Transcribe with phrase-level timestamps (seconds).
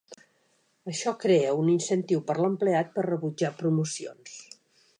[0.91, 4.35] Això crea un incentiu per a l'empleat per rebutjar promocions.